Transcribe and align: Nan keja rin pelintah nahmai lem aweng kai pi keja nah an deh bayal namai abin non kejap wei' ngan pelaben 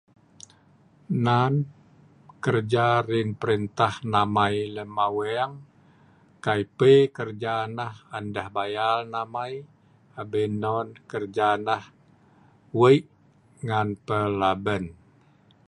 Nan 1.25 1.53
keja 2.43 2.89
rin 3.09 3.29
pelintah 3.39 3.95
nahmai 4.11 4.55
lem 4.75 4.91
aweng 5.07 5.51
kai 6.43 6.61
pi 6.77 6.91
keja 7.15 7.55
nah 7.77 7.93
an 8.15 8.25
deh 8.35 8.47
bayal 8.55 8.97
namai 9.13 9.53
abin 10.21 10.51
non 10.63 10.87
kejap 11.09 11.59
wei' 12.79 13.07
ngan 13.65 13.89
pelaben 14.05 14.83